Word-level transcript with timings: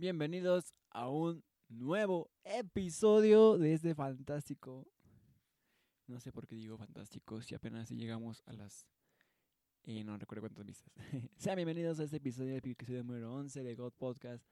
Bienvenidos 0.00 0.72
a 0.92 1.10
un 1.10 1.44
nuevo 1.68 2.30
episodio 2.42 3.58
de 3.58 3.74
este 3.74 3.94
fantástico. 3.94 4.88
No 6.06 6.18
sé 6.20 6.32
por 6.32 6.46
qué 6.46 6.56
digo 6.56 6.78
fantástico 6.78 7.42
si 7.42 7.54
apenas 7.54 7.90
llegamos 7.90 8.42
a 8.46 8.54
las. 8.54 8.86
Eh, 9.82 10.02
no 10.02 10.16
recuerdo 10.16 10.40
cuántas 10.40 10.64
vistas. 10.64 10.90
Sean 11.36 11.56
bienvenidos 11.56 12.00
a 12.00 12.04
este 12.04 12.16
episodio, 12.16 12.56
el 12.56 12.66
episodio 12.70 13.04
número 13.04 13.30
11 13.34 13.62
de 13.62 13.74
God 13.74 13.92
Podcast. 13.92 14.42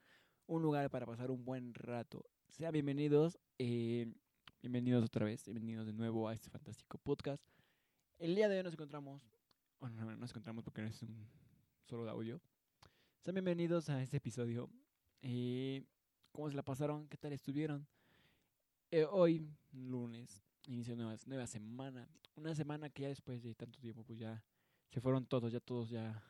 Un 0.45 0.61
lugar 0.61 0.91
para 0.91 1.07
pasar 1.07 1.31
un 1.31 1.43
buen 1.43 1.73
rato. 1.73 2.23
Sean 2.49 2.71
bienvenidos. 2.71 3.39
Eh, 3.57 4.05
bienvenidos 4.61 5.03
otra 5.03 5.25
vez. 5.25 5.45
Bienvenidos 5.45 5.87
de 5.87 5.93
nuevo 5.93 6.27
a 6.27 6.35
este 6.35 6.51
fantástico 6.51 6.99
podcast. 6.99 7.43
El 8.19 8.35
día 8.35 8.49
de 8.49 8.57
hoy 8.57 8.63
nos 8.63 8.73
encontramos. 8.73 9.23
Bueno, 9.79 10.05
no 10.05 10.15
nos 10.15 10.29
encontramos 10.29 10.63
porque 10.63 10.83
no 10.83 10.89
es 10.89 11.01
un 11.01 11.27
solo 11.85 12.07
audio. 12.07 12.39
Sean 13.21 13.33
bienvenidos 13.33 13.89
a 13.89 13.99
este 14.03 14.17
episodio. 14.17 14.69
Eh, 15.21 15.83
¿Cómo 16.31 16.49
se 16.49 16.55
la 16.55 16.63
pasaron? 16.63 17.07
¿Qué 17.07 17.17
tal 17.17 17.33
estuvieron? 17.33 17.85
Eh, 18.91 19.05
hoy, 19.05 19.45
lunes, 19.71 20.41
inicio 20.67 20.95
nueva, 20.95 21.15
nueva 21.25 21.47
semana. 21.47 22.07
Una 22.35 22.55
semana 22.55 22.89
que 22.89 23.03
ya 23.03 23.09
después 23.09 23.43
de 23.43 23.53
tanto 23.53 23.79
tiempo, 23.79 24.03
pues 24.03 24.19
ya 24.19 24.43
se 24.89 25.01
fueron 25.01 25.25
todos, 25.25 25.51
ya 25.51 25.59
todos, 25.59 25.89
ya. 25.89 26.23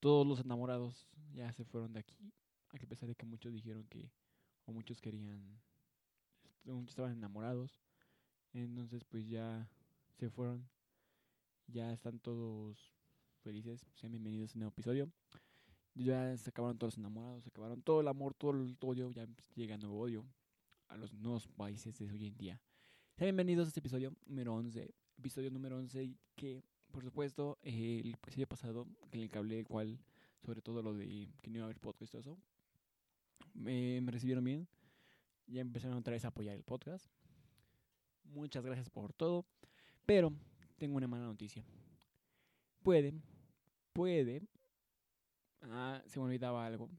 Todos 0.00 0.26
los 0.26 0.40
enamorados 0.40 1.06
ya 1.32 1.52
se 1.52 1.64
fueron 1.64 1.92
de 1.92 2.00
aquí. 2.00 2.32
A 2.70 2.86
pesar 2.86 3.08
de 3.08 3.14
que 3.14 3.26
muchos 3.26 3.52
dijeron 3.52 3.86
que, 3.88 4.10
o 4.66 4.72
muchos 4.72 5.00
querían, 5.00 5.60
muchos 6.64 6.90
estaban 6.90 7.12
enamorados. 7.12 7.80
Entonces, 8.52 9.04
pues 9.04 9.28
ya 9.28 9.68
se 10.18 10.30
fueron. 10.30 10.68
Ya 11.66 11.92
están 11.92 12.18
todos 12.18 12.92
felices. 13.42 13.86
Sean 13.94 14.12
bienvenidos 14.12 14.52
a 14.52 14.54
un 14.54 14.60
nuevo 14.60 14.72
episodio. 14.72 15.10
Ya 15.94 16.36
se 16.36 16.50
acabaron 16.50 16.76
todos 16.76 16.94
los 16.94 16.98
enamorados, 16.98 17.44
se 17.44 17.50
acabaron 17.50 17.80
todo 17.80 18.00
el 18.00 18.08
amor, 18.08 18.34
todo 18.34 18.50
el 18.50 18.76
odio. 18.80 19.12
Ya 19.12 19.28
llega 19.54 19.78
nuevo 19.78 20.00
odio 20.00 20.24
a 20.88 20.96
los 20.96 21.12
nuevos 21.12 21.46
países 21.46 21.96
de 21.96 22.10
hoy 22.10 22.26
en 22.26 22.36
día. 22.36 22.60
Bienvenidos 23.16 23.66
a 23.66 23.68
este 23.68 23.78
episodio 23.78 24.12
número 24.26 24.54
11. 24.54 24.92
Episodio 25.18 25.52
número 25.52 25.76
11 25.76 26.16
que, 26.34 26.64
por 26.90 27.04
supuesto, 27.04 27.58
el 27.62 28.12
episodio 28.12 28.48
pasado, 28.48 28.88
que 29.12 29.18
le 29.18 29.30
hablé 29.34 29.64
cual 29.64 30.00
sobre 30.44 30.60
todo 30.62 30.82
lo 30.82 30.94
de 30.94 31.28
que 31.40 31.50
no 31.50 31.58
iba 31.58 31.64
a 31.64 31.66
haber 31.66 31.78
podcast 31.78 32.12
y 32.12 32.18
eso, 32.18 32.36
me 33.54 34.04
recibieron 34.08 34.42
bien. 34.42 34.66
Ya 35.46 35.60
empezaron 35.60 35.96
otra 35.96 36.12
vez 36.12 36.24
a 36.24 36.28
apoyar 36.28 36.56
el 36.56 36.64
podcast. 36.64 37.06
Muchas 38.24 38.64
gracias 38.64 38.90
por 38.90 39.12
todo. 39.12 39.46
Pero 40.06 40.32
tengo 40.76 40.96
una 40.96 41.06
mala 41.06 41.26
noticia. 41.26 41.64
Puede, 42.82 43.14
puede. 43.92 44.42
Ah, 45.70 46.02
se 46.06 46.18
me 46.18 46.26
olvidaba 46.26 46.66
algo. 46.66 46.90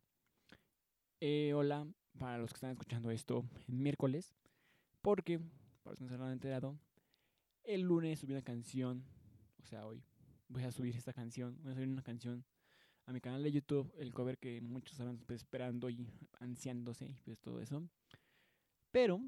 Eh, 1.19 1.53
hola, 1.53 1.87
para 2.17 2.37
los 2.39 2.51
que 2.51 2.57
están 2.57 2.71
escuchando 2.71 3.11
esto 3.11 3.45
en 3.67 3.81
miércoles. 3.81 4.33
Porque, 5.01 5.39
para 5.83 5.91
los 5.91 5.99
que 5.99 6.05
no 6.05 6.09
se 6.09 6.23
han 6.23 6.31
enterado, 6.31 6.79
el 7.63 7.81
lunes 7.81 8.19
subí 8.19 8.33
una 8.33 8.41
canción. 8.41 9.05
O 9.61 9.65
sea, 9.65 9.85
hoy 9.85 10.03
voy 10.47 10.63
a 10.63 10.71
subir 10.71 10.95
esta 10.95 11.13
canción. 11.13 11.57
Voy 11.61 11.73
a 11.73 11.75
subir 11.75 11.89
una 11.89 12.01
canción 12.01 12.43
a 13.05 13.13
mi 13.13 13.21
canal 13.21 13.43
de 13.43 13.51
YouTube. 13.51 13.93
El 13.97 14.13
cover 14.13 14.39
que 14.39 14.59
muchos 14.61 14.93
estaban 14.93 15.17
pues, 15.19 15.41
esperando 15.41 15.89
y 15.89 16.07
ansiándose 16.39 17.05
y 17.05 17.13
pues 17.23 17.39
todo 17.39 17.61
eso. 17.61 17.87
Pero 18.91 19.21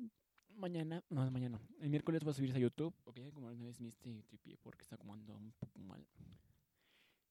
mañana, 0.55 1.03
no, 1.09 1.29
mañana, 1.29 1.59
el 1.79 1.89
miércoles 1.89 2.25
va 2.25 2.31
a 2.31 2.33
subirse 2.33 2.57
a 2.57 2.61
YouTube. 2.61 2.95
Ok, 3.03 3.19
como 3.33 3.47
una 3.47 3.65
vez 3.65 3.79
mi 3.79 3.91
tripié 4.23 4.57
porque 4.57 4.81
está 4.81 4.97
como 4.97 5.13
ando 5.13 5.35
un 5.35 5.51
poco 5.59 5.79
mal. 5.79 6.07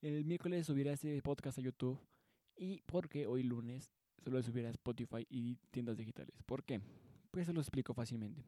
El 0.03 0.25
miércoles 0.25 0.67
subirá 0.67 0.93
este 0.93 1.21
podcast 1.23 1.59
a 1.59 1.63
YouTube. 1.63 1.99
Y 2.57 2.81
porque 2.87 3.27
hoy 3.27 3.43
lunes 3.43 3.93
solo 4.23 4.43
subirá 4.43 4.69
a 4.69 4.71
Spotify 4.71 5.27
y 5.29 5.57
tiendas 5.71 5.97
digitales. 5.97 6.43
¿Por 6.45 6.65
qué? 6.65 6.81
Pues 7.31 7.47
se 7.47 7.53
lo 7.53 7.61
explico 7.61 7.93
fácilmente. 7.93 8.45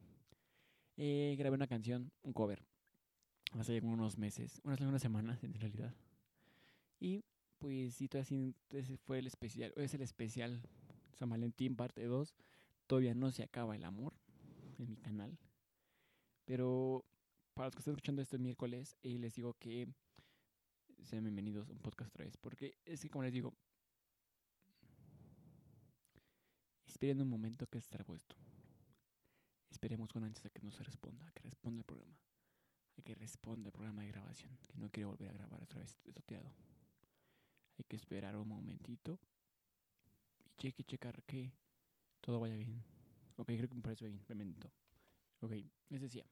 Eh, 0.97 1.35
grabé 1.37 1.55
una 1.55 1.67
canción, 1.67 2.11
un 2.23 2.33
cover, 2.33 2.61
hace 3.51 3.79
unos 3.79 4.17
meses, 4.17 4.59
unas, 4.63 5.01
semanas 5.01 5.43
en 5.43 5.53
realidad. 5.53 5.95
Y 6.99 7.23
pues 7.59 7.93
sí, 7.93 8.09
así, 8.19 8.55
ese 8.71 8.97
fue 8.97 9.19
el 9.19 9.27
especial, 9.27 9.71
es 9.77 9.93
el 9.93 10.01
especial 10.01 10.61
San 11.13 11.29
Valentín 11.29 11.75
parte 11.75 12.03
2. 12.03 12.35
Todavía 12.87 13.13
no 13.13 13.31
se 13.31 13.43
acaba 13.43 13.75
el 13.75 13.85
amor 13.85 14.13
en 14.77 14.89
mi 14.89 14.97
canal. 14.97 15.37
Pero 16.45 17.05
para 17.53 17.67
los 17.67 17.75
que 17.75 17.79
están 17.79 17.93
escuchando 17.93 18.21
esto 18.21 18.35
el 18.35 18.41
miércoles, 18.41 18.97
eh, 19.03 19.17
les 19.19 19.35
digo 19.35 19.53
que 19.53 19.87
sean 21.03 21.23
bienvenidos 21.23 21.69
a 21.69 21.71
un 21.71 21.79
podcast 21.79 22.09
otra 22.09 22.25
vez. 22.25 22.37
Porque 22.37 22.77
es 22.85 23.01
que, 23.01 23.09
como 23.09 23.23
les 23.23 23.33
digo, 23.33 23.53
esperen 26.85 27.21
un 27.21 27.29
momento 27.29 27.67
que 27.67 27.77
estará 27.77 28.03
puesto. 28.03 28.35
Esperemos 29.69 30.11
con 30.11 30.23
ansias 30.23 30.45
a 30.45 30.49
que 30.49 30.61
no 30.61 30.71
se 30.71 30.83
responda, 30.83 31.31
que 31.31 31.43
responda 31.43 31.79
el 31.79 31.85
programa. 31.85 32.17
A 32.97 33.01
que 33.01 33.15
responda 33.15 33.69
el 33.69 33.71
programa 33.71 34.01
de 34.01 34.09
grabación. 34.09 34.57
Que 34.67 34.77
no 34.77 34.89
quiero 34.89 35.09
volver 35.09 35.29
a 35.29 35.33
grabar 35.33 35.63
otra 35.63 35.79
vez 35.79 35.97
estoteado. 36.05 36.51
Hay 37.77 37.85
que 37.85 37.95
esperar 37.95 38.35
un 38.35 38.47
momentito. 38.47 39.19
Y 40.43 40.49
cheque, 40.57 40.83
checar 40.83 41.23
que 41.23 41.53
todo 42.19 42.39
vaya 42.39 42.55
bien. 42.55 42.83
Ok, 43.37 43.47
creo 43.47 43.69
que 43.69 43.75
me 43.75 43.81
parece 43.81 44.05
bien. 44.05 44.21
Memento. 44.27 44.69
Ok, 45.41 45.53
les 45.89 46.01
decía. 46.01 46.25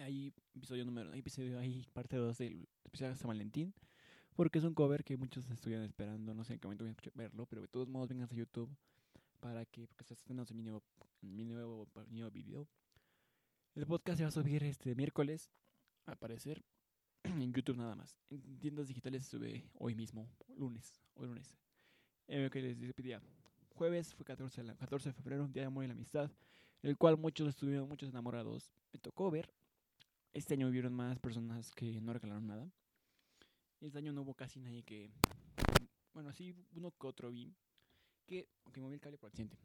Hay 0.00 0.32
episodio 0.54 0.84
número, 0.84 1.12
hay 1.12 1.20
episodio, 1.20 1.58
hay 1.58 1.86
parte 1.92 2.16
2 2.16 2.38
del 2.38 2.68
especial 2.84 3.16
San 3.16 3.28
Valentín. 3.28 3.74
Porque 4.34 4.58
es 4.58 4.64
un 4.64 4.74
cover 4.74 5.04
que 5.04 5.16
muchos 5.16 5.48
estuvieran 5.50 5.84
esperando. 5.84 6.34
No 6.34 6.44
sé 6.44 6.54
en 6.54 6.60
qué 6.60 6.66
momento 6.66 6.84
voy 6.84 6.94
a 6.94 7.10
verlo. 7.14 7.46
Pero 7.46 7.62
de 7.62 7.68
todos 7.68 7.88
modos, 7.88 8.08
vengan 8.08 8.28
a 8.30 8.34
YouTube. 8.34 8.74
Para 9.40 9.64
que, 9.66 9.86
porque 9.86 10.04
se 10.04 10.14
estrenando 10.14 10.54
mi 10.54 10.62
nuevo, 10.62 10.82
mi 11.22 11.44
nuevo, 11.44 11.88
mi 12.08 12.18
nuevo 12.18 12.30
video. 12.30 12.68
El 13.74 13.86
podcast 13.86 14.18
se 14.18 14.24
va 14.24 14.28
a 14.28 14.32
subir 14.32 14.64
este 14.64 14.94
miércoles, 14.94 15.50
al 16.04 16.18
parecer, 16.18 16.62
en 17.22 17.52
YouTube 17.52 17.76
nada 17.76 17.94
más. 17.94 18.18
En 18.28 18.58
tiendas 18.58 18.88
digitales 18.88 19.24
se 19.24 19.30
sube 19.30 19.70
hoy 19.74 19.94
mismo, 19.94 20.28
lunes, 20.56 21.00
hoy 21.14 21.28
lunes. 21.28 21.56
Eh, 22.26 22.50
que 22.50 22.60
les 22.60 22.92
pedía. 22.94 23.22
Jueves 23.74 24.14
fue 24.14 24.26
14 24.26 24.62
de, 24.62 24.76
14 24.76 25.10
de 25.10 25.12
febrero, 25.12 25.48
Día 25.48 25.62
de 25.62 25.66
Amor 25.68 25.84
y 25.84 25.86
la 25.86 25.94
Amistad, 25.94 26.30
el 26.82 26.96
cual 26.96 27.16
muchos 27.16 27.48
estuvieron, 27.48 27.88
muchos 27.88 28.08
enamorados. 28.08 28.70
Me 28.92 28.98
tocó 28.98 29.30
ver. 29.30 29.50
Este 30.32 30.54
año 30.54 30.66
vivieron 30.66 30.94
más 30.94 31.18
personas 31.18 31.72
que 31.72 32.00
no 32.00 32.12
regalaron 32.12 32.46
nada. 32.46 32.70
Este 33.80 33.98
año 33.98 34.12
no 34.12 34.22
hubo 34.22 34.34
casi 34.34 34.60
nadie 34.60 34.84
que. 34.84 35.10
Bueno, 36.12 36.32
sí, 36.32 36.54
uno 36.74 36.92
que 36.92 37.06
otro 37.06 37.30
vi. 37.30 37.52
Que. 38.26 38.48
Aunque 38.64 38.80
moví 38.80 38.94
el 38.94 39.00
cable 39.00 39.18
por 39.18 39.28
accidente. 39.28 39.58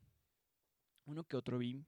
Uno 1.06 1.24
que 1.24 1.38
otro 1.38 1.60
vi. 1.60 1.86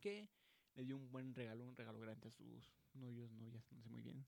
Que 0.00 0.28
le 0.74 0.84
dio 0.84 0.96
un 0.96 1.10
buen 1.12 1.32
regalo, 1.32 1.64
un 1.64 1.76
regalo 1.76 2.00
grande 2.00 2.28
a 2.28 2.32
sus 2.32 2.74
novios, 2.94 3.30
novias, 3.32 3.64
no 3.70 3.80
sé 3.80 3.88
muy 3.88 4.02
bien. 4.02 4.26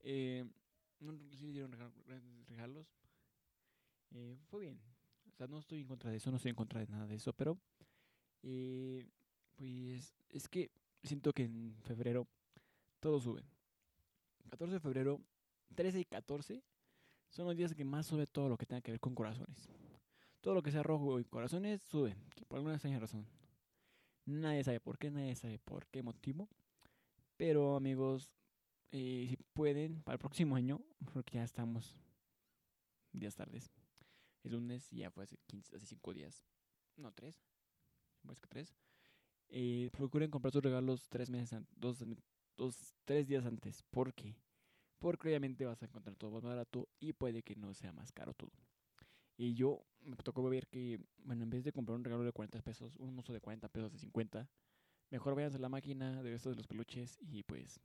Eh, 0.00 0.44
no, 1.00 1.12
sí 1.32 1.46
le 1.46 1.52
dieron 1.52 1.72
regalo, 1.72 1.92
regalos. 2.46 2.86
Eh, 4.12 4.38
fue 4.46 4.60
bien. 4.62 4.80
O 5.28 5.36
sea, 5.36 5.46
no 5.46 5.58
estoy 5.58 5.80
en 5.80 5.88
contra 5.88 6.10
de 6.10 6.16
eso, 6.16 6.30
no 6.30 6.38
estoy 6.38 6.50
en 6.50 6.56
contra 6.56 6.80
de 6.80 6.86
nada 6.86 7.06
de 7.06 7.16
eso, 7.16 7.34
pero 7.34 7.58
eh, 8.42 9.06
pues 9.54 10.14
es 10.30 10.48
que 10.48 10.70
siento 11.02 11.32
que 11.34 11.44
en 11.44 11.76
febrero 11.82 12.26
todo 13.06 13.20
sube. 13.20 13.44
14 14.50 14.74
de 14.74 14.80
febrero, 14.80 15.20
13 15.76 16.00
y 16.00 16.04
14 16.06 16.64
son 17.30 17.46
los 17.46 17.56
días 17.56 17.72
que 17.72 17.84
más 17.84 18.04
sube 18.04 18.26
todo 18.26 18.48
lo 18.48 18.56
que 18.56 18.66
tenga 18.66 18.82
que 18.82 18.90
ver 18.90 18.98
con 18.98 19.14
corazones. 19.14 19.68
Todo 20.40 20.54
lo 20.54 20.62
que 20.64 20.72
sea 20.72 20.82
rojo 20.82 21.20
y 21.20 21.24
corazones 21.24 21.82
sube, 21.82 22.16
por 22.48 22.56
alguna 22.56 22.74
extraña 22.74 22.98
razón. 22.98 23.24
Nadie 24.24 24.64
sabe 24.64 24.80
por 24.80 24.98
qué, 24.98 25.12
nadie 25.12 25.36
sabe 25.36 25.60
por 25.60 25.86
qué 25.86 26.02
motivo. 26.02 26.48
Pero 27.36 27.76
amigos, 27.76 28.32
eh, 28.90 29.26
si 29.28 29.36
pueden, 29.52 30.02
para 30.02 30.14
el 30.14 30.18
próximo 30.18 30.56
año, 30.56 30.80
porque 31.12 31.36
ya 31.36 31.44
estamos 31.44 31.94
días 33.12 33.36
tardes. 33.36 33.70
El 34.42 34.54
lunes 34.54 34.90
ya 34.90 35.12
fue 35.12 35.22
hace 35.22 35.36
15, 35.46 35.76
hace 35.76 35.86
5 35.86 36.12
días. 36.12 36.44
No, 36.96 37.12
3. 37.12 37.40
Más 38.24 38.40
que 38.40 38.48
3. 38.48 38.74
Eh, 39.50 39.90
procuren 39.92 40.28
comprar 40.28 40.50
sus 40.50 40.64
regalos 40.64 41.08
3 41.08 41.30
meses 41.30 41.52
antes, 41.52 41.78
2, 41.78 42.04
dos, 42.56 42.94
3 43.04 43.26
días 43.26 43.44
antes. 43.46 43.82
¿Por 43.90 44.14
qué? 44.14 44.36
Porque 44.98 45.28
obviamente 45.28 45.64
vas 45.64 45.82
a 45.82 45.86
encontrar 45.86 46.16
todo 46.16 46.30
más 46.30 46.42
barato 46.42 46.88
y 46.98 47.12
puede 47.12 47.42
que 47.42 47.56
no 47.56 47.74
sea 47.74 47.92
más 47.92 48.12
caro 48.12 48.34
todo. 48.34 48.52
Y 49.36 49.54
yo 49.54 49.84
me 50.00 50.16
tocó 50.16 50.42
ver 50.48 50.66
que, 50.68 50.98
bueno, 51.18 51.44
en 51.44 51.50
vez 51.50 51.64
de 51.64 51.72
comprar 51.72 51.96
un 51.96 52.04
regalo 52.04 52.24
de 52.24 52.32
40 52.32 52.62
pesos, 52.62 52.96
un 52.96 53.18
uso 53.18 53.32
de 53.32 53.40
40 53.40 53.68
pesos, 53.68 53.92
de 53.92 53.98
50, 53.98 54.48
mejor 55.10 55.34
vayan 55.34 55.54
a 55.54 55.58
la 55.58 55.68
máquina 55.68 56.22
de 56.22 56.34
estos 56.34 56.52
de 56.52 56.56
los 56.56 56.66
peluches 56.66 57.18
y 57.20 57.42
pues 57.42 57.80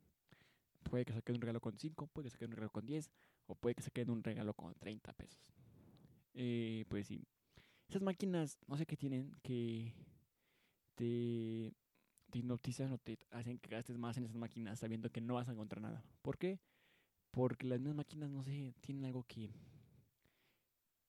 puede 0.90 1.06
que 1.06 1.14
saquen 1.14 1.36
un 1.36 1.42
regalo 1.42 1.60
con 1.60 1.78
5, 1.78 2.08
puede 2.08 2.28
que 2.28 2.32
saquen 2.32 2.50
un 2.50 2.56
regalo 2.56 2.72
con 2.72 2.86
10 2.86 3.12
o 3.48 3.56
puede 3.56 3.76
que 3.76 3.84
saquen 3.84 4.10
un 4.10 4.24
regalo 4.24 4.54
con 4.54 4.74
30 4.76 5.14
pesos. 5.14 5.42
Eh, 6.34 6.86
pues 6.88 7.08
sí. 7.08 7.26
Esas 7.90 8.02
máquinas, 8.02 8.58
no 8.68 8.78
sé 8.78 8.86
qué 8.86 8.96
tienen, 8.96 9.36
que 9.44 9.94
te, 10.96 11.74
te 12.32 12.40
hipnotizan 12.40 12.92
o 12.94 12.98
te 12.98 13.20
hacen 13.32 13.60
que 13.60 13.70
gastes 13.70 13.98
más 13.98 14.18
en 14.18 14.24
esas 14.24 14.38
máquinas 14.38 14.80
sabiendo 14.80 15.12
que 15.12 15.22
no 15.22 15.36
vas 15.36 15.48
a 15.50 15.52
encontrar 15.52 15.82
nada. 15.82 16.04
¿Por 16.22 16.38
qué? 16.38 16.60
Porque 17.32 17.68
las 17.68 17.80
mismas 17.80 17.98
máquinas, 17.98 18.30
no 18.30 18.44
sé, 18.44 18.74
tienen 18.82 19.06
algo 19.06 19.24
que 19.24 19.54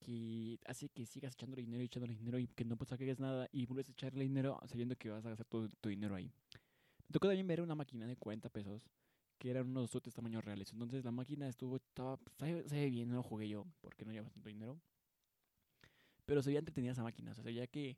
que 0.02 0.58
hace 0.66 0.88
que 0.88 1.06
sigas 1.06 1.34
echando 1.34 1.56
dinero 1.56 1.80
y 1.80 1.86
echando 1.86 2.08
dinero 2.08 2.38
y 2.38 2.48
que 2.48 2.64
no 2.64 2.76
pues 2.76 2.88
saques 2.90 3.20
nada 3.20 3.48
y 3.52 3.66
vuelves 3.66 3.88
a 3.88 3.92
echarle 3.92 4.24
dinero 4.24 4.58
sabiendo 4.66 4.96
que 4.96 5.10
vas 5.10 5.24
a 5.24 5.28
gastar 5.28 5.46
todo 5.46 5.68
tu 5.80 5.88
dinero 5.88 6.16
ahí. 6.16 6.32
Me 7.08 7.12
tocó 7.12 7.28
también 7.28 7.46
ver 7.46 7.60
una 7.60 7.76
máquina 7.76 8.06
de 8.06 8.16
40 8.16 8.48
pesos 8.48 8.82
que 9.38 9.50
eran 9.50 9.68
unos 9.68 9.90
sotes 9.90 10.14
tamaños 10.14 10.44
reales. 10.44 10.72
Entonces 10.72 11.04
la 11.04 11.12
máquina 11.12 11.48
estuvo, 11.48 11.76
estaba, 11.76 12.18
se 12.38 12.74
ve 12.74 12.90
bien, 12.90 13.08
no 13.08 13.16
lo 13.16 13.22
jugué 13.22 13.48
yo 13.48 13.66
porque 13.80 14.04
no 14.04 14.12
llevaba 14.12 14.30
tanto 14.30 14.48
dinero. 14.48 14.80
Pero 16.24 16.42
se 16.42 16.50
veía 16.50 16.60
entretenida 16.60 16.92
esa 16.92 17.02
máquina, 17.02 17.32
o 17.32 17.34
sea, 17.34 17.50
ya 17.50 17.66
que 17.66 17.96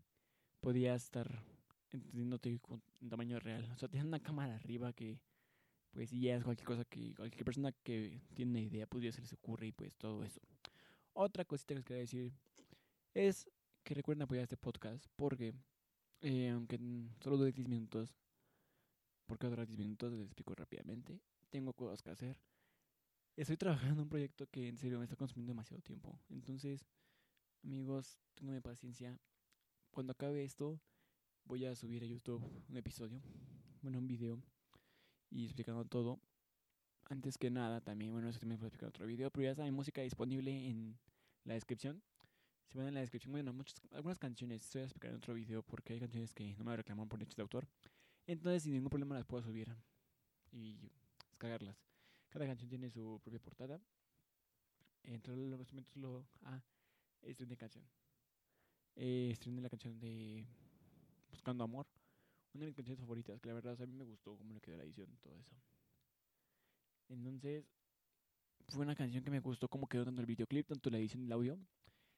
podía 0.61 0.95
estar 0.95 1.43
entendiéndote 1.91 2.59
con 2.61 2.83
tamaño 3.09 3.39
real. 3.39 3.71
O 3.75 3.79
sea, 3.79 3.89
tenía 3.89 4.05
una 4.05 4.21
cámara 4.21 4.57
arriba 4.57 4.93
que, 4.93 5.21
pues, 5.91 6.11
ya 6.11 6.37
es 6.37 6.45
cualquier 6.45 6.67
cosa 6.67 6.85
que 6.85 7.15
cualquier 7.15 7.45
persona 7.45 7.73
que 7.73 8.21
tiene 8.35 8.51
una 8.51 8.61
idea, 8.61 8.87
pues 8.87 9.05
ya 9.05 9.13
se 9.13 9.21
les 9.21 9.33
ocurre 9.33 9.69
y 9.69 9.73
pues 9.73 9.97
todo 9.97 10.25
eso. 10.25 10.41
Otra 11.13 11.45
cosita 11.45 11.69
que 11.69 11.77
les 11.77 11.85
quería 11.85 12.01
decir 12.01 12.33
es 13.15 13.49
que 13.85 13.95
recuerden 13.95 14.23
apoyar 14.23 14.43
este 14.43 14.57
podcast 14.57 15.07
porque, 15.17 15.55
eh, 16.21 16.51
aunque 16.51 16.79
solo 17.21 17.37
dure 17.37 17.53
10 17.53 17.69
minutos, 17.69 18.15
porque 19.27 19.47
dura 19.47 19.65
10 19.65 19.79
minutos, 19.79 20.13
les 20.13 20.27
explico 20.27 20.55
rápidamente. 20.55 21.21
Tengo 21.51 21.73
cosas 21.73 22.03
que 22.03 22.11
hacer. 22.11 22.37
Estoy 23.37 23.57
trabajando 23.57 23.95
en 23.95 24.01
un 24.01 24.09
proyecto 24.09 24.47
que 24.47 24.69
en 24.69 24.77
serio 24.77 24.99
me 24.99 25.05
está 25.05 25.17
consumiendo 25.17 25.51
demasiado 25.51 25.83
tiempo. 25.83 26.21
Entonces, 26.29 26.87
amigos, 27.63 28.19
tengan 28.35 28.61
paciencia. 28.63 29.19
Cuando 29.91 30.13
acabe 30.13 30.45
esto, 30.45 30.81
voy 31.47 31.65
a 31.67 31.75
subir 31.75 32.03
a 32.03 32.07
YouTube 32.07 32.43
un 32.69 32.77
episodio, 32.77 33.21
bueno, 33.83 33.99
un 33.99 34.07
video 34.07 34.43
y 35.31 35.45
explicando 35.45 35.85
todo. 35.85 36.21
Antes 37.11 37.37
que 37.37 37.51
nada, 37.51 37.81
también, 37.81 38.13
bueno, 38.13 38.29
eso 38.29 38.39
también 38.39 38.59
puedo 38.59 38.69
explicar 38.69 38.89
otro 38.89 39.07
video, 39.07 39.31
pero 39.31 39.45
ya 39.45 39.55
saben, 39.55 39.75
música 39.75 40.01
disponible 40.01 40.51
en 40.69 40.99
la 41.45 41.55
descripción. 41.55 42.03
Si 42.69 42.79
van 42.79 42.89
en 42.89 42.95
la 42.95 43.01
descripción, 43.01 43.33
bueno, 43.33 43.53
muchas, 43.53 43.81
algunas 43.93 44.19
canciones, 44.19 44.63
estoy 44.63 44.83
a 44.83 44.85
explicar 44.85 45.11
en 45.11 45.19
otro 45.19 45.35
video 45.35 45.63
porque 45.63 45.93
hay 45.93 46.01
canciones 46.01 46.33
que 46.33 46.55
no 46.57 46.65
me 46.65 46.77
reclaman 46.77 47.09
por 47.09 47.19
derechos 47.19 47.37
de 47.37 47.43
autor. 47.43 47.69
Entonces, 48.27 48.63
sin 48.63 48.73
ningún 48.73 48.89
problema 48.89 49.15
las 49.15 49.27
puedo 49.27 49.43
subir 49.43 49.69
y 50.51 50.91
descargarlas. 51.29 51.77
Cada 52.31 52.47
canción 52.47 52.71
tiene 52.71 52.91
su 52.91 53.21
propia 53.23 53.39
portada. 53.39 53.81
Entre 55.03 55.37
los 55.37 55.61
instrumentos 55.61 55.95
lo... 55.97 56.27
Ah, 56.43 56.63
de 57.23 57.57
canción. 57.57 57.85
Eh, 58.97 59.35
de 59.45 59.61
la 59.61 59.71
canción 59.71 59.99
de 59.99 60.47
Buscando 61.35 61.65
Amor. 61.65 61.85
Una 62.55 62.61
de 62.61 62.67
mis 62.69 62.77
canciones 62.77 63.01
favoritas, 63.01 63.41
que 63.41 63.49
la 63.49 63.55
verdad 63.55 63.77
a 63.83 63.87
mí 63.87 63.93
me 63.93 64.05
gustó 64.05 64.37
cómo 64.37 64.55
le 64.55 64.61
quedó 64.61 64.77
la 64.77 64.85
edición, 64.85 65.09
todo 65.21 65.37
eso. 65.37 65.57
Entonces, 67.09 67.65
fue 68.69 68.85
una 68.85 68.95
canción 68.95 69.25
que 69.25 69.33
me 69.33 69.41
gustó 69.41 69.67
cómo 69.67 69.89
quedó 69.89 70.05
tanto 70.05 70.21
el 70.21 70.29
videoclip, 70.29 70.69
tanto 70.69 70.91
la 70.91 70.99
edición 70.99 71.23
del 71.23 71.33
audio. 71.33 71.59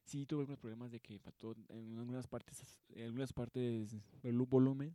Sí 0.04 0.26
tuve 0.26 0.40
algunos 0.40 0.60
problemas 0.60 0.92
de 0.92 1.00
que 1.00 1.18
faltó 1.18 1.56
en 1.70 1.98
algunas 1.98 2.26
partes, 2.26 2.78
en 2.90 3.06
algunas 3.06 3.32
partes 3.32 3.96
el 4.22 4.36
volumen, 4.36 4.94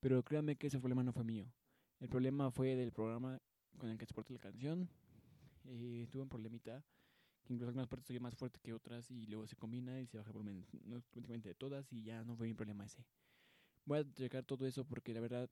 pero 0.00 0.22
créanme 0.22 0.56
que 0.56 0.68
ese 0.68 0.78
problema 0.78 1.02
no 1.02 1.12
fue 1.12 1.22
mío. 1.22 1.44
El 1.98 2.08
problema 2.08 2.50
fue 2.50 2.74
del 2.76 2.92
programa 2.92 3.38
con 3.76 3.90
el 3.90 3.98
que 3.98 4.04
exporté 4.04 4.32
la 4.32 4.40
canción. 4.40 4.88
Eh, 5.66 6.06
tuve 6.10 6.22
un 6.22 6.30
problemita 6.30 6.82
que 7.44 7.52
incluso 7.52 7.68
algunas 7.68 7.88
partes 7.88 8.08
oye 8.08 8.20
más 8.20 8.34
fuerte 8.34 8.58
que 8.58 8.72
otras 8.72 9.10
y 9.10 9.26
luego 9.26 9.46
se 9.46 9.54
combina 9.54 10.00
y 10.00 10.06
se 10.06 10.16
baja 10.16 10.30
el 10.30 10.38
volumen 10.38 10.64
prácticamente 11.10 11.50
de 11.50 11.54
todas 11.54 11.92
y 11.92 12.02
ya 12.02 12.24
no 12.24 12.34
fue 12.36 12.46
mi 12.46 12.54
problema 12.54 12.86
ese. 12.86 13.04
Voy 13.84 13.98
a 13.98 14.14
checar 14.14 14.44
todo 14.44 14.66
eso 14.66 14.84
porque 14.84 15.12
la 15.14 15.20
verdad 15.20 15.50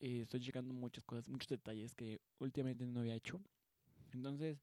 eh, 0.00 0.22
estoy 0.22 0.40
checando 0.40 0.74
muchas 0.74 1.04
cosas, 1.04 1.28
muchos 1.28 1.48
detalles 1.48 1.94
que 1.94 2.20
últimamente 2.38 2.86
no 2.86 3.00
había 3.00 3.14
hecho. 3.14 3.40
Entonces 4.12 4.58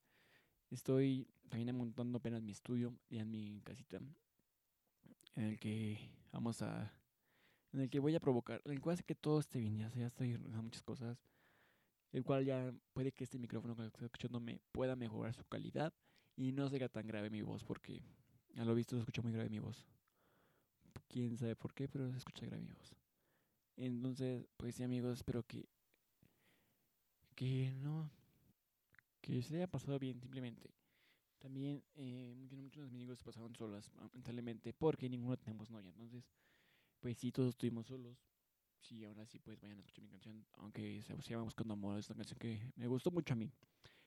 estoy 0.71 1.27
también 1.49 1.75
montando 1.75 2.17
apenas 2.17 2.41
mi 2.41 2.51
estudio 2.51 2.97
y 3.09 3.19
en 3.19 3.29
mi 3.29 3.61
casita 3.61 3.99
en 5.35 5.43
el 5.43 5.59
que 5.59 5.99
vamos 6.31 6.61
a 6.61 6.91
en 7.73 7.81
el 7.81 7.89
que 7.89 7.99
voy 7.99 8.15
a 8.15 8.21
provocar, 8.21 8.61
en 8.63 8.71
el 8.71 8.79
cual 8.79 8.93
hace 8.93 9.03
que 9.03 9.15
todo 9.15 9.39
esté 9.39 9.59
bien, 9.59 9.77
ya, 9.77 9.91
ya 9.93 10.07
estoy 10.07 10.33
haciendo 10.33 10.63
muchas 10.63 10.81
cosas, 10.81 11.17
el 12.13 12.23
cual 12.23 12.45
ya 12.45 12.73
puede 12.93 13.11
que 13.11 13.25
este 13.25 13.37
micrófono 13.37 13.75
que 13.75 13.85
estoy 13.85 14.05
escuchando 14.05 14.39
me 14.39 14.61
pueda 14.71 14.95
mejorar 14.95 15.33
su 15.33 15.43
calidad 15.43 15.93
y 16.37 16.53
no 16.53 16.69
sea 16.69 16.87
tan 16.87 17.05
grave 17.05 17.29
mi 17.29 17.41
voz, 17.41 17.65
porque 17.65 18.01
a 18.55 18.63
lo 18.63 18.73
visto 18.73 18.95
se 18.95 19.01
escucha 19.01 19.21
muy 19.21 19.33
grave 19.33 19.49
mi 19.49 19.59
voz. 19.59 19.85
Quién 21.07 21.37
sabe 21.37 21.55
por 21.55 21.73
qué, 21.73 21.87
pero 21.87 22.11
se 22.11 22.17
escucha 22.17 22.45
grave 22.45 22.63
mi 22.63 22.71
voz. 22.71 22.95
Entonces, 23.77 24.45
pues 24.57 24.75
sí 24.75 24.83
amigos, 24.83 25.13
espero 25.13 25.43
que 25.43 25.67
que 27.35 27.73
no 27.81 28.09
que 29.21 29.41
se 29.41 29.55
haya 29.55 29.67
pasado 29.67 29.99
bien 29.99 30.19
simplemente. 30.19 30.69
También 31.39 31.83
eh, 31.95 32.33
muchos, 32.35 32.83
de 32.83 32.85
mis 32.85 32.93
amigos 32.93 33.19
se 33.19 33.25
pasaron 33.25 33.55
solas, 33.55 33.91
lamentablemente, 33.95 34.73
porque 34.73 35.09
ninguno 35.09 35.37
tenemos 35.37 35.69
novia. 35.69 35.89
Entonces, 35.89 36.23
pues 36.99 37.17
sí, 37.17 37.31
todos 37.31 37.49
estuvimos 37.49 37.87
solos. 37.87 38.17
Sí, 38.81 39.03
ahora 39.03 39.25
sí, 39.25 39.39
pues 39.39 39.59
vayan 39.59 39.77
a 39.77 39.79
escuchar 39.79 40.03
mi 40.03 40.09
canción. 40.09 40.45
Aunque 40.53 41.01
se, 41.01 41.15
llama 41.31 41.43
Buscando 41.43 41.73
Amor, 41.73 41.99
es 41.99 42.09
una 42.09 42.17
canción 42.17 42.39
que 42.39 42.71
me 42.75 42.87
gustó 42.87 43.11
mucho 43.11 43.33
a 43.33 43.35
mí. 43.35 43.51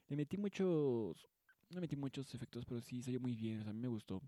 Le 0.08 0.16
metí 0.16 0.36
muchos. 0.36 1.28
No 1.70 1.80
metí 1.80 1.96
muchos 1.96 2.32
efectos, 2.34 2.64
pero 2.64 2.80
sí 2.80 3.02
salió 3.02 3.20
muy 3.20 3.34
bien. 3.34 3.60
O 3.60 3.62
sea, 3.62 3.70
a 3.70 3.74
mí 3.74 3.80
me 3.80 3.88
gustó. 3.88 4.22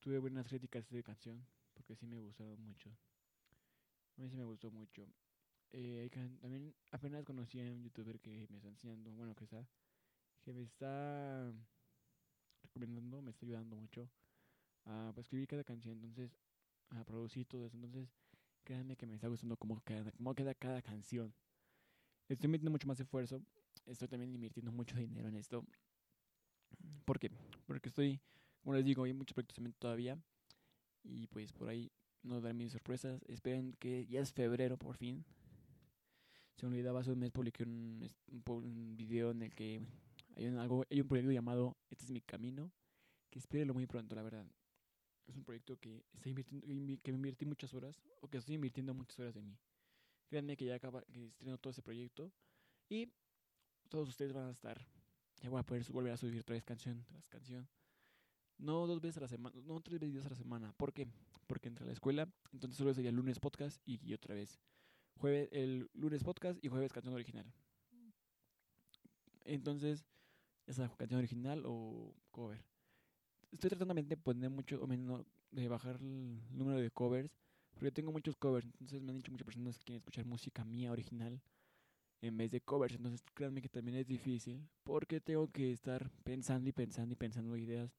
Tuve 0.00 0.18
buenas 0.18 0.48
críticas 0.48 0.88
de 0.88 1.02
canción, 1.02 1.46
porque 1.86 2.00
sí 2.00 2.06
me 2.06 2.18
gustaron 2.18 2.60
mucho. 2.62 2.90
A 4.16 4.22
mí 4.22 4.28
sí 4.28 4.36
me 4.36 4.44
gustó 4.44 4.70
mucho. 4.70 5.06
Eh, 5.70 6.08
también 6.40 6.74
apenas 6.90 7.24
conocí 7.24 7.60
a 7.60 7.72
un 7.72 7.82
youtuber 7.82 8.18
que 8.20 8.46
me 8.50 8.56
está 8.56 8.68
enseñando, 8.68 9.12
bueno, 9.12 9.34
que 9.34 9.44
está, 9.44 9.64
que 10.42 10.52
me 10.52 10.62
está 10.62 11.52
recomendando, 12.62 13.22
me 13.22 13.30
está 13.30 13.46
ayudando 13.46 13.76
mucho 13.76 14.08
a 14.84 15.12
pues, 15.14 15.26
escribir 15.26 15.46
cada 15.46 15.64
canción. 15.64 15.94
Entonces, 15.94 16.36
a 16.90 17.04
producir 17.04 17.46
todo 17.46 17.66
eso. 17.66 17.76
Entonces, 17.76 18.08
créanme 18.64 18.96
que 18.96 19.06
me 19.06 19.14
está 19.14 19.28
gustando 19.28 19.56
cómo 19.56 19.80
queda, 19.82 20.10
cómo 20.12 20.34
queda 20.34 20.54
cada 20.54 20.82
canción. 20.82 21.32
Estoy 22.28 22.48
metiendo 22.48 22.70
mucho 22.70 22.88
más 22.88 22.98
esfuerzo. 22.98 23.42
Estoy 23.86 24.08
también 24.08 24.34
invirtiendo 24.34 24.72
mucho 24.72 24.96
dinero 24.96 25.28
en 25.28 25.36
esto. 25.36 25.64
¿Por 27.04 27.20
qué? 27.20 27.30
Porque 27.66 27.90
estoy, 27.90 28.20
como 28.62 28.74
les 28.74 28.84
digo, 28.84 29.04
hay 29.04 29.12
muchos 29.12 29.34
proyectos 29.34 29.62
todavía. 29.78 30.18
Y 31.06 31.26
pues 31.28 31.52
por 31.52 31.68
ahí 31.68 31.90
no 32.22 32.40
daré 32.40 32.54
mis 32.54 32.72
sorpresas. 32.72 33.22
Esperen 33.28 33.74
que 33.78 34.06
ya 34.06 34.20
es 34.20 34.32
febrero 34.32 34.76
por 34.76 34.96
fin. 34.96 35.24
Se 36.56 36.66
me 36.66 36.72
olvidaba 36.72 37.00
hace 37.00 37.12
un 37.12 37.18
mes 37.18 37.30
publiqué 37.30 37.64
un, 37.64 38.10
un, 38.28 38.96
video 38.96 39.30
en 39.30 39.42
el 39.42 39.54
que 39.54 39.80
hay 40.36 40.46
un, 40.46 40.58
algo, 40.58 40.84
hay 40.90 41.00
un 41.00 41.08
proyecto 41.08 41.32
llamado 41.32 41.76
Este 41.90 42.04
es 42.04 42.10
mi 42.10 42.20
camino. 42.20 42.72
Que 43.30 43.38
espérenlo 43.38 43.74
muy 43.74 43.86
pronto, 43.86 44.14
la 44.14 44.22
verdad 44.22 44.46
es 45.26 45.36
un 45.36 45.44
proyecto 45.44 45.76
que, 45.78 46.04
estoy 46.14 46.30
invirtiendo, 46.30 47.02
que 47.02 47.12
me 47.12 47.16
invirtí 47.16 47.46
muchas 47.46 47.74
horas, 47.74 48.00
o 48.20 48.28
que 48.28 48.38
estoy 48.38 48.54
invirtiendo 48.54 48.94
muchas 48.94 49.18
horas 49.18 49.34
de 49.34 49.42
mí. 49.42 49.58
Créanme 50.28 50.56
que 50.56 50.64
ya 50.64 50.76
acaba, 50.76 51.02
que 51.12 51.26
estreno 51.26 51.58
todo 51.58 51.70
ese 51.70 51.82
proyecto 51.82 52.32
y 52.88 53.12
todos 53.88 54.08
ustedes 54.08 54.32
van 54.32 54.48
a 54.48 54.50
estar, 54.50 54.84
ya 55.40 55.50
voy 55.50 55.60
a 55.60 55.62
poder 55.62 55.84
volver 55.92 56.12
a 56.12 56.16
subir 56.16 56.44
vez 56.44 56.64
canción 56.64 57.04
tras 57.04 57.28
canción. 57.28 57.68
No 58.58 58.86
dos 58.86 59.00
veces 59.00 59.18
a 59.18 59.20
la 59.22 59.28
semana, 59.28 59.54
no 59.64 59.80
tres 59.80 60.00
veces 60.00 60.24
a 60.26 60.30
la 60.30 60.36
semana. 60.36 60.72
¿Por 60.76 60.92
qué? 60.92 61.08
Porque 61.46 61.68
entra 61.68 61.84
a 61.84 61.86
la 61.86 61.92
escuela, 61.92 62.28
entonces 62.52 62.76
solo 62.76 62.94
sería 62.94 63.12
lunes 63.12 63.38
podcast 63.38 63.80
y, 63.86 64.14
otra 64.14 64.34
vez. 64.34 64.58
Jueves, 65.18 65.48
el 65.52 65.88
lunes 65.94 66.24
podcast 66.24 66.58
y 66.62 66.68
jueves 66.68 66.92
canción 66.92 67.14
original. 67.14 67.46
Entonces, 69.44 70.04
esa 70.66 70.88
canción 70.96 71.18
original 71.18 71.62
o 71.64 72.14
cover 72.30 72.64
estoy 73.56 73.70
tratando 73.70 73.94
de 73.94 74.16
poner 74.16 74.50
mucho, 74.50 74.82
o 74.82 74.86
menos, 74.86 75.24
de 75.50 75.68
bajar 75.68 75.96
el 75.96 76.40
número 76.50 76.78
de 76.78 76.90
covers, 76.90 77.30
porque 77.74 77.90
tengo 77.90 78.12
muchos 78.12 78.36
covers, 78.36 78.66
entonces 78.66 79.02
me 79.02 79.10
han 79.10 79.16
dicho 79.16 79.32
muchas 79.32 79.46
personas 79.46 79.78
que 79.78 79.84
quieren 79.84 79.98
escuchar 79.98 80.24
música 80.24 80.64
mía 80.64 80.92
original 80.92 81.40
en 82.22 82.36
vez 82.36 82.50
de 82.50 82.60
covers, 82.60 82.94
entonces 82.94 83.22
créanme 83.34 83.62
que 83.62 83.68
también 83.68 83.98
es 83.98 84.06
difícil, 84.06 84.66
porque 84.84 85.20
tengo 85.20 85.50
que 85.50 85.72
estar 85.72 86.10
pensando 86.24 86.68
y 86.68 86.72
pensando 86.72 87.12
y 87.12 87.16
pensando 87.16 87.56
ideas 87.56 87.94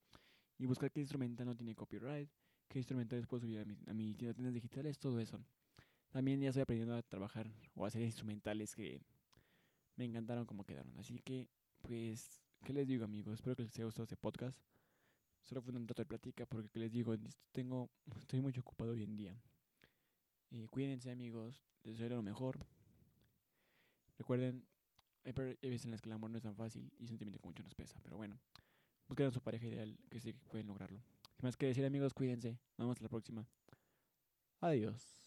y 0.58 0.66
buscar 0.66 0.92
qué 0.92 1.00
instrumental 1.00 1.46
no 1.46 1.56
tiene 1.56 1.76
copyright, 1.76 2.30
qué 2.68 2.80
instrumentales 2.80 3.28
puedo 3.28 3.42
subir 3.42 3.60
a, 3.60 3.66
mi, 3.66 3.78
a 3.88 3.94
mis 3.94 4.18
tiendas 4.18 4.54
digitales, 4.54 4.98
todo 4.98 5.20
eso. 5.20 5.40
También 6.10 6.42
ya 6.42 6.50
estoy 6.50 6.64
aprendiendo 6.64 6.96
a 6.96 7.02
trabajar 7.04 7.52
o 7.76 7.86
a 7.86 7.88
hacer 7.88 8.02
instrumentales 8.02 8.76
que 8.76 9.02
me 9.96 10.06
encantaron 10.06 10.46
como 10.46 10.64
quedaron. 10.64 10.98
Así 10.98 11.20
que, 11.20 11.48
pues, 11.82 12.42
¿qué 12.64 12.74
les 12.74 12.88
digo 12.88 13.06
amigos? 13.06 13.36
Espero 13.36 13.56
que 13.56 13.64
les 13.64 13.76
haya 13.76 13.86
gustado 13.86 14.04
este 14.04 14.18
podcast. 14.18 14.58
Solo 15.44 15.62
fue 15.62 15.74
un 15.74 15.88
rato 15.88 16.02
de 16.02 16.06
plática 16.06 16.46
porque 16.46 16.80
les 16.80 16.92
digo, 16.92 17.16
tengo, 17.52 17.90
estoy 18.18 18.42
muy 18.42 18.54
ocupado 18.58 18.92
hoy 18.92 19.04
en 19.04 19.16
día. 19.16 19.42
Y 20.50 20.68
cuídense 20.68 21.12
amigos, 21.12 21.64
les 21.84 21.98
deseo 21.98 22.16
lo 22.18 22.24
mejor. 22.24 22.66
Recuerden, 24.18 24.66
hay 25.24 25.34
veces 25.70 25.86
en 25.86 25.92
las 25.92 26.02
que 26.02 26.10
el 26.10 26.14
amor 26.14 26.32
no 26.32 26.38
es 26.38 26.44
tan 26.44 26.56
fácil 26.56 26.92
y 26.98 27.08
sentimiento 27.08 27.40
que 27.40 27.48
mucho 27.48 27.64
nos 27.64 27.76
pesa, 27.76 28.00
pero 28.02 28.18
bueno, 28.18 28.40
busquen 29.08 29.32
su 29.32 29.42
pareja 29.42 29.68
ideal 29.68 29.98
que 30.10 30.20
sí 30.20 30.34
pueden 30.34 30.68
lograrlo. 30.68 31.00
Sin 31.36 31.46
más 31.46 31.56
que 31.58 31.68
decir 31.68 31.86
amigos, 31.86 32.14
cuídense. 32.14 32.60
Nos 32.78 32.86
vemos 32.86 33.02
la 33.02 33.10
próxima. 33.10 33.48
Adiós. 34.62 35.27